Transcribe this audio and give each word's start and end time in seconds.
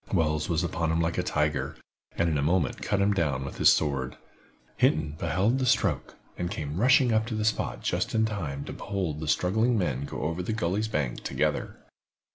Wells 0.11 0.49
was 0.49 0.63
upon 0.63 0.91
him 0.91 0.99
like 0.99 1.19
a 1.19 1.21
tiger, 1.21 1.75
and 2.17 2.27
in 2.27 2.39
a 2.39 2.41
moment 2.41 2.81
cut 2.81 2.99
him 2.99 3.13
down 3.13 3.45
with 3.45 3.59
his 3.59 3.71
sword. 3.71 4.17
Hinton 4.77 5.11
beheld 5.19 5.59
the 5.59 5.65
stroke, 5.67 6.15
and 6.39 6.49
came 6.49 6.77
rushing 6.81 7.11
up 7.13 7.27
to 7.27 7.35
the 7.35 7.45
spot 7.45 7.83
just 7.83 8.15
in 8.15 8.25
time 8.25 8.65
to 8.65 8.73
behold 8.73 9.19
the 9.19 9.27
struggling 9.27 9.77
men 9.77 10.05
go 10.05 10.23
over 10.23 10.41
the 10.41 10.53
gully's 10.53 10.87
bank 10.87 11.21
together. 11.23 11.77